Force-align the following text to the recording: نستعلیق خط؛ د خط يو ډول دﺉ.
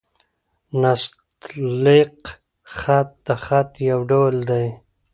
نستعلیق 0.81 2.15
خط؛ 2.77 3.09
د 3.25 3.27
خط 3.43 3.71
يو 3.89 3.99
ډول 4.09 4.35
دﺉ. 4.49 4.69